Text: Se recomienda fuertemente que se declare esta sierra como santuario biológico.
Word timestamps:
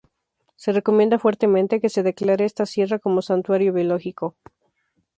Se 0.55 0.71
recomienda 0.71 1.19
fuertemente 1.19 1.79
que 1.79 1.87
se 1.89 2.01
declare 2.01 2.43
esta 2.45 2.65
sierra 2.65 2.97
como 2.97 3.21
santuario 3.21 3.71
biológico. 3.71 4.35